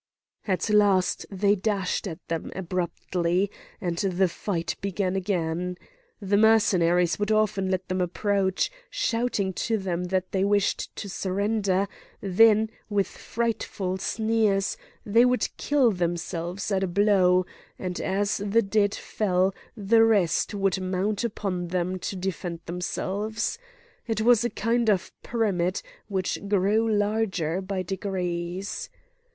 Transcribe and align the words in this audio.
At 0.47 0.67
last 0.71 1.27
they 1.29 1.53
dashed 1.53 2.07
at 2.07 2.27
them 2.27 2.51
abruptly, 2.55 3.51
and 3.79 3.99
the 3.99 4.27
fight 4.27 4.75
began 4.81 5.15
again. 5.15 5.77
The 6.19 6.37
Mercenaries 6.37 7.19
would 7.19 7.31
often 7.31 7.69
let 7.69 7.87
them 7.87 8.01
approach, 8.01 8.71
shouting 8.89 9.53
to 9.61 9.77
them 9.77 10.05
that 10.05 10.31
they 10.31 10.43
wished 10.43 10.95
to 10.95 11.07
surrender; 11.07 11.87
then, 12.19 12.71
with 12.89 13.05
frightful 13.05 13.97
sneers, 13.99 14.75
they 15.05 15.23
would 15.23 15.47
kill 15.57 15.91
themselves 15.91 16.71
at 16.71 16.81
a 16.81 16.87
blow, 16.87 17.45
and 17.77 17.99
as 18.01 18.37
the 18.37 18.63
dead 18.63 18.95
fell, 18.95 19.53
the 19.77 20.03
rest 20.03 20.55
would 20.55 20.81
mount 20.81 21.23
upon 21.23 21.67
them 21.67 21.99
to 21.99 22.15
defend 22.15 22.61
themselves. 22.65 23.59
It 24.07 24.21
was 24.21 24.43
a 24.43 24.49
kind 24.49 24.89
of 24.89 25.11
pyramid, 25.21 25.83
which 26.07 26.39
grew 26.47 26.91
larger 26.91 27.61
by 27.61 27.83
degrees. 27.83 28.89